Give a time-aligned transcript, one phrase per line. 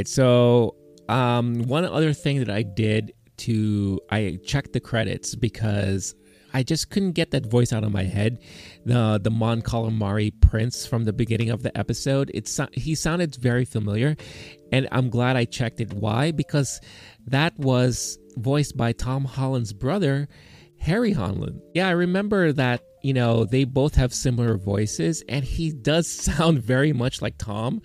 [0.00, 0.08] right.
[0.08, 0.76] So,
[1.08, 6.14] um, one other thing that I did to I checked the credits because
[6.52, 8.38] I just couldn't get that voice out of my head.
[8.86, 12.30] The the Mon Calamari prince from the beginning of the episode.
[12.32, 14.16] It's he sounded very familiar,
[14.72, 15.92] and I'm glad I checked it.
[15.92, 16.32] Why?
[16.32, 16.80] Because
[17.26, 20.28] that was voiced by Tom Holland's brother,
[20.78, 21.60] Harry Holland.
[21.74, 26.62] Yeah, I remember that you know, they both have similar voices, and he does sound
[26.62, 27.82] very much like Tom.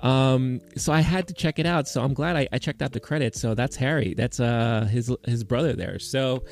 [0.00, 1.88] Um, so I had to check it out.
[1.88, 3.40] So I'm glad I, I checked out the credits.
[3.40, 4.14] So that's Harry.
[4.14, 5.98] That's uh his his brother there.
[5.98, 6.44] So,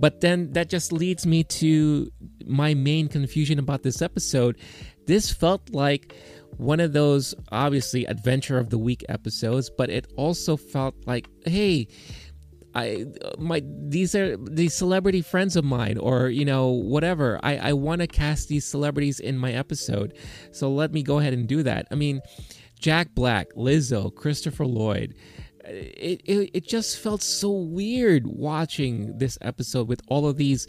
[0.00, 2.10] but then that just leads me to
[2.46, 4.58] my main confusion about this episode.
[5.06, 6.14] This felt like
[6.56, 11.88] one of those obviously adventure of the week episodes, but it also felt like, hey
[12.74, 13.06] I
[13.38, 17.40] my these are these celebrity friends of mine or you know whatever.
[17.42, 20.16] I I want to cast these celebrities in my episode.
[20.52, 21.86] So let me go ahead and do that.
[21.90, 22.20] I mean
[22.78, 25.14] Jack Black Lizzo Christopher Lloyd
[25.64, 30.66] eh, it, it, it just felt so weird watching this episode with all of these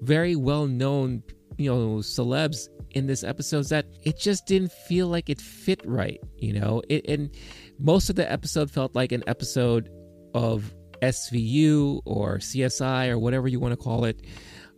[0.00, 1.22] very well known
[1.58, 6.20] you know celebs in this episode that it just didn't feel like it fit right
[6.38, 6.82] you know?
[6.88, 7.30] It and
[7.78, 9.88] most of the episode felt like an episode
[10.34, 14.24] of SVU or CSI or whatever you want to call it.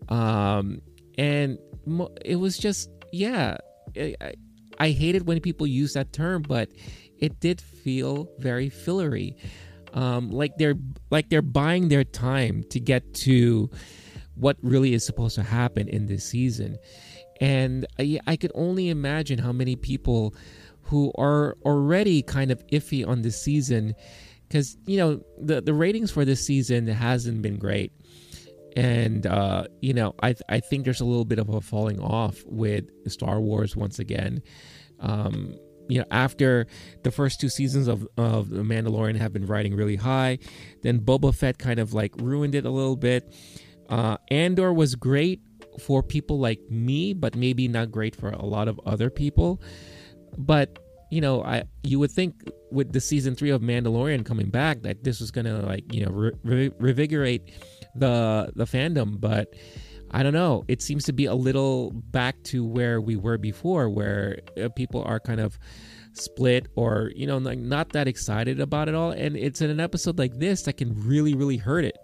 [0.08, 0.80] Um,
[1.16, 1.58] and
[2.24, 3.58] it was just, yeah,
[4.78, 6.70] I, hated when people use that term, but
[7.18, 9.36] it did feel very fillery.
[9.92, 10.74] Um, like they're
[11.10, 13.70] like they're buying their time to get to
[14.34, 16.76] what really is supposed to happen in this season.
[17.40, 20.34] And I, I could only imagine how many people
[20.82, 23.94] who are already kind of iffy on this season
[24.48, 27.92] because you know the the ratings for this season hasn't been great,
[28.76, 32.42] and uh, you know I I think there's a little bit of a falling off
[32.46, 34.42] with Star Wars once again.
[35.00, 35.56] Um,
[35.88, 36.66] you know, after
[37.02, 40.38] the first two seasons of, of The Mandalorian have been riding really high,
[40.82, 43.34] then Boba Fett kind of like ruined it a little bit.
[43.88, 45.40] Uh, Andor was great
[45.78, 49.60] for people like me, but maybe not great for a lot of other people.
[50.38, 50.78] But
[51.14, 55.04] you know, I you would think with the season three of Mandalorian coming back that
[55.04, 57.52] this was gonna like you know re- re- revigorate
[57.94, 59.54] the the fandom, but
[60.10, 60.64] I don't know.
[60.66, 65.04] It seems to be a little back to where we were before, where uh, people
[65.04, 65.56] are kind of
[66.14, 69.78] split or you know like not that excited about it all, and it's in an
[69.78, 71.96] episode like this that can really really hurt it.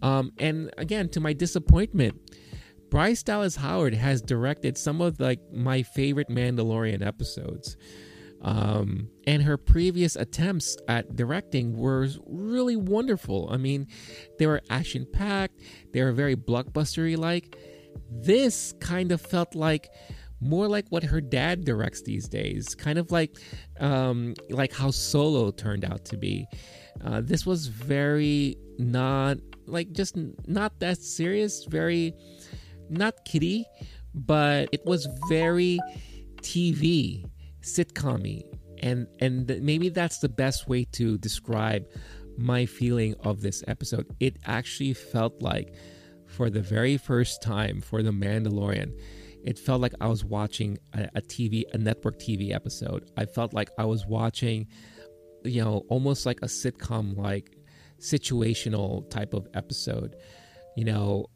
[0.00, 2.18] Um, and again, to my disappointment.
[2.90, 7.76] Bryce Dallas Howard has directed some of like my favorite Mandalorian episodes.
[8.42, 13.48] Um, and her previous attempts at directing were really wonderful.
[13.50, 13.88] I mean,
[14.38, 15.60] they were action packed,
[15.92, 17.56] they were very blockbustery like.
[18.10, 19.90] This kind of felt like
[20.40, 23.36] more like what her dad directs these days, kind of like
[23.80, 26.46] um, like how Solo turned out to be.
[27.04, 30.16] Uh, this was very not like just
[30.46, 32.14] not that serious, very
[32.88, 33.66] not kiddie,
[34.14, 35.78] but it was very
[36.40, 37.24] TV
[37.76, 38.42] sitcom
[38.80, 41.86] and and maybe that's the best way to describe
[42.36, 44.06] my feeling of this episode.
[44.20, 45.74] It actually felt like
[46.26, 48.92] for the very first time for the mandalorian
[49.44, 53.10] it felt like i was watching a, a tv a network tv episode.
[53.16, 54.66] I felt like i was watching
[55.44, 57.56] you know almost like a sitcom like
[58.00, 60.16] situational type of episode.
[60.76, 61.26] You know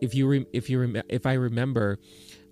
[0.00, 1.98] if you re- if you rem- if i remember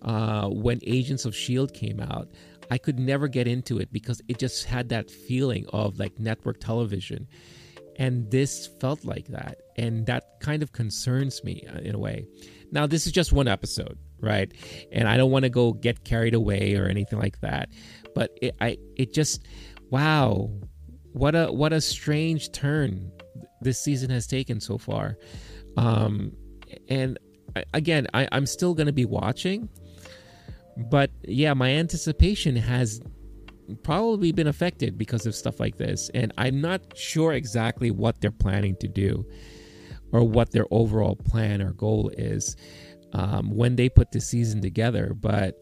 [0.03, 2.29] uh, when agents of shield came out
[2.73, 6.59] I could never get into it because it just had that feeling of like network
[6.59, 7.29] television.
[7.97, 9.59] And this felt like that.
[9.77, 12.25] And that kind of concerns me uh, in a way.
[12.71, 14.51] Now, this is just one episode, right?
[14.91, 17.69] And I don't want to go get carried away or anything like that.
[18.15, 19.45] But it, I, it just,
[19.91, 20.51] wow,
[21.13, 23.13] what a what a strange turn
[23.61, 25.19] this season has taken so far.
[25.77, 26.33] Um,
[26.89, 27.19] and
[27.75, 29.69] again, I, I'm still going to be watching
[30.77, 33.01] but yeah, my anticipation has
[33.83, 36.11] probably been affected because of stuff like this.
[36.15, 39.27] And I'm not sure exactly what they're planning to do
[40.13, 42.57] or what their overall plan or goal is
[43.13, 45.15] um, when they put the season together.
[45.15, 45.57] But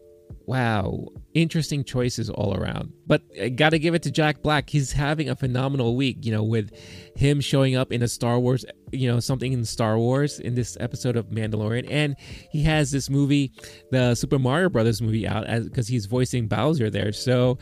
[0.51, 2.91] wow, interesting choices all around.
[3.07, 4.69] But I got to give it to Jack Black.
[4.69, 6.71] He's having a phenomenal week, you know, with
[7.15, 10.75] him showing up in a Star Wars, you know, something in Star Wars in this
[10.81, 11.87] episode of Mandalorian.
[11.89, 12.17] And
[12.51, 13.53] he has this movie,
[13.91, 17.13] the Super Mario Brothers movie out because he's voicing Bowser there.
[17.13, 17.57] So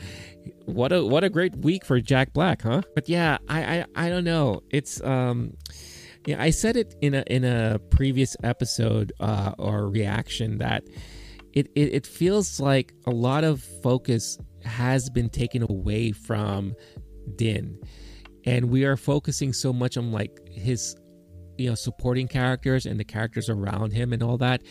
[0.66, 2.82] what a what a great week for Jack Black, huh?
[2.96, 4.64] But yeah, I I, I don't know.
[4.72, 5.54] It's um
[6.26, 10.84] yeah, I said it in a in a previous episode uh, or reaction that
[11.54, 16.74] it, it, it feels like a lot of focus has been taken away from
[17.36, 17.78] Din.
[18.46, 20.96] and we are focusing so much on like his
[21.58, 24.62] you know supporting characters and the characters around him and all that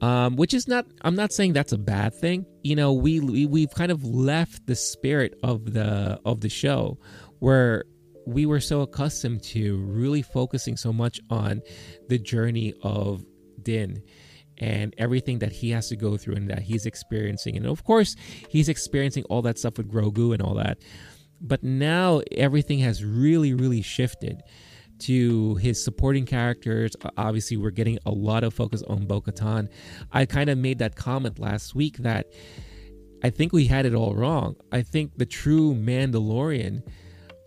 [0.00, 3.46] um, which is not i'm not saying that's a bad thing you know we, we
[3.46, 6.98] we've kind of left the spirit of the of the show
[7.38, 7.84] where
[8.26, 11.60] we were so accustomed to really focusing so much on
[12.08, 13.24] the journey of
[13.62, 14.02] din
[14.62, 18.16] and everything that he has to go through and that he's experiencing and of course
[18.48, 20.78] he's experiencing all that stuff with grogu and all that
[21.40, 24.42] but now everything has really really shifted
[25.02, 26.92] to his supporting characters.
[27.16, 29.68] Obviously, we're getting a lot of focus on Bo Katan.
[30.12, 32.26] I kind of made that comment last week that
[33.24, 34.56] I think we had it all wrong.
[34.70, 36.82] I think the true Mandalorian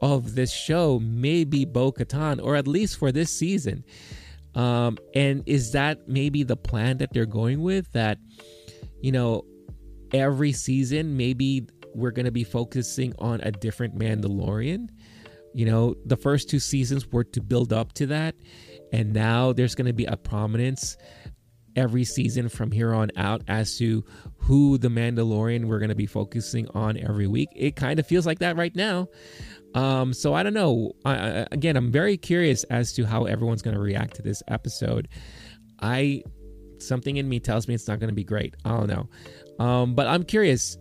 [0.02, 3.84] of this show may be Bo Katan, or at least for this season.
[4.56, 7.92] Um, and is that maybe the plan that they're going with?
[7.92, 8.18] That,
[9.02, 9.44] you know,
[10.14, 14.90] every season, maybe we're going to be focusing on a different Mandalorian?
[15.54, 18.36] You know, the first two seasons were to build up to that.
[18.92, 20.98] And now there's going to be a prominence
[21.76, 24.04] every season from here on out as to
[24.38, 27.50] who the Mandalorian we're going to be focusing on every week.
[27.56, 29.08] It kind of feels like that right now.
[29.74, 30.94] Um, so I don't know.
[31.04, 35.10] I, again, I'm very curious as to how everyone's going to react to this episode.
[35.82, 36.24] I
[36.80, 38.56] something in me tells me it's not going to be great.
[38.64, 39.10] I don't know.
[39.64, 40.78] Um, but I'm curious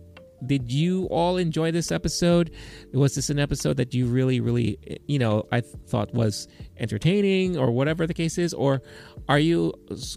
[0.47, 2.51] did you all enjoy this episode?
[2.93, 4.77] Was this an episode that you really, really,
[5.07, 6.47] you know, I thought was
[6.77, 8.53] entertaining or whatever the case is?
[8.53, 8.81] Or
[9.27, 9.73] are you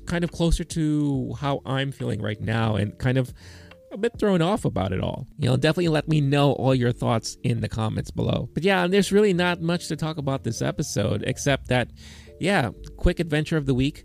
[0.07, 3.33] kind of closer to how I'm feeling right now and kind of
[3.91, 5.27] a bit thrown off about it all?
[5.39, 8.49] You know, definitely let me know all your thoughts in the comments below.
[8.53, 11.91] But yeah, there's really not much to talk about this episode except that,
[12.41, 14.05] yeah, quick adventure of the week.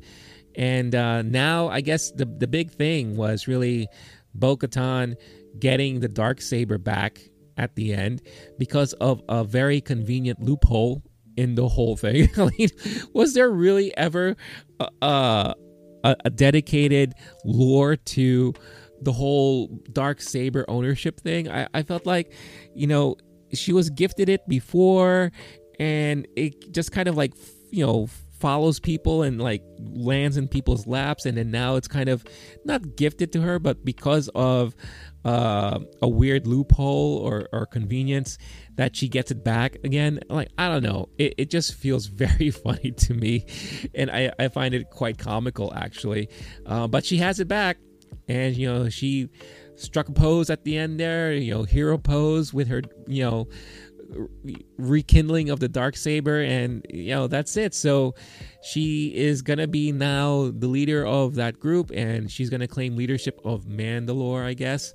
[0.56, 3.88] And uh, now I guess the, the big thing was really
[4.36, 5.16] Bo Katan
[5.60, 7.20] getting the dark saber back
[7.58, 8.22] at the end
[8.58, 11.04] because of a very convenient loophole
[11.38, 12.30] in the whole thing.
[13.14, 14.36] Was there really ever
[14.80, 15.56] a,
[16.04, 17.14] a, a dedicated
[17.46, 18.54] lore to
[19.02, 21.50] the whole dark saber ownership thing?
[21.50, 22.34] I, I felt like,
[22.74, 23.18] you know,
[23.54, 25.32] she was gifted it before,
[25.80, 27.34] and it just kind of like
[27.72, 28.08] you know
[28.44, 32.26] follows people and like lands in people's laps and then now it's kind of
[32.66, 34.76] not gifted to her but because of
[35.24, 38.38] uh, a weird loophole or, or convenience
[38.76, 40.20] that she gets it back again.
[40.28, 41.08] Like, I don't know.
[41.18, 43.46] It, it just feels very funny to me.
[43.96, 46.28] And I, I find it quite comical, actually.
[46.66, 47.78] Uh, but she has it back.
[48.28, 49.30] And, you know, she
[49.76, 53.48] struck a pose at the end there, you know, hero pose with her, you know,
[54.78, 57.74] rekindling of the dark saber and you know that's it.
[57.74, 58.16] So
[58.62, 63.40] she is gonna be now the leader of that group and she's gonna claim leadership
[63.44, 64.94] of mandalore i guess.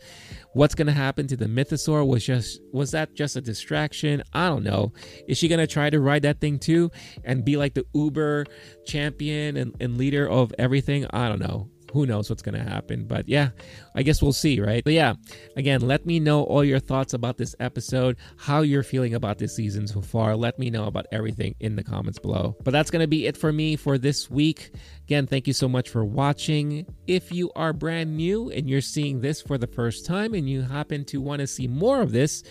[0.52, 2.06] What's gonna happen to the mythosaur?
[2.06, 4.22] Was just was that just a distraction?
[4.32, 4.92] I don't know.
[5.28, 6.90] Is she gonna try to ride that thing too
[7.24, 8.46] and be like the uber
[8.86, 11.06] champion and, and leader of everything?
[11.10, 13.04] I don't know who knows what's going to happen.
[13.06, 13.50] But yeah,
[13.94, 14.82] I guess we'll see, right?
[14.84, 15.14] But yeah,
[15.56, 19.56] again, let me know all your thoughts about this episode, how you're feeling about this
[19.56, 20.36] season so far.
[20.36, 22.56] Let me know about everything in the comments below.
[22.64, 24.70] But that's going to be it for me for this week.
[25.04, 26.86] Again, thank you so much for watching.
[27.06, 30.62] If you are brand new and you're seeing this for the first time and you
[30.62, 32.42] happen to want to see more of this,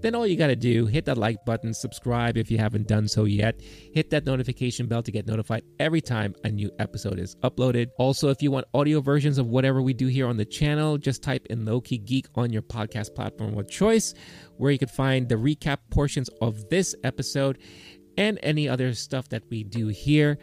[0.00, 3.08] then all you got to do, hit that like button, subscribe if you haven't done
[3.08, 3.60] so yet,
[3.92, 7.88] hit that notification bell to get notified every time a new episode is uploaded.
[7.98, 11.22] Also, if you want audio versions of whatever we do here on the channel, just
[11.22, 14.14] type in Low Key Geek on your podcast platform of choice,
[14.56, 17.58] where you can find the recap portions of this episode
[18.18, 20.38] and any other stuff that we do here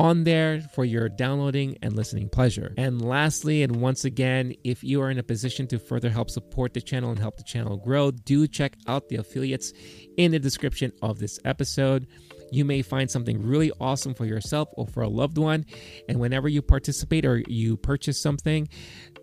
[0.00, 2.72] on there for your downloading and listening pleasure.
[2.78, 6.72] And lastly, and once again, if you are in a position to further help support
[6.72, 9.74] the channel and help the channel grow, do check out the affiliates
[10.16, 12.06] in the description of this episode.
[12.50, 15.64] You may find something really awesome for yourself or for a loved one.
[16.08, 18.68] And whenever you participate or you purchase something,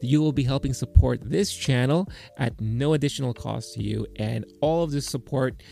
[0.02, 4.06] you will be helping support this channel at no additional cost to you.
[4.18, 5.64] And all of this support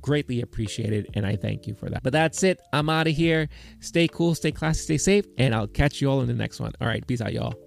[0.00, 1.08] greatly appreciated.
[1.14, 2.02] And I thank you for that.
[2.02, 2.60] But that's it.
[2.72, 3.48] I'm out of here.
[3.80, 5.24] Stay cool, stay classy, stay safe.
[5.38, 6.72] And I'll catch you all in the next one.
[6.80, 7.06] All right.
[7.06, 7.63] Peace out, y'all.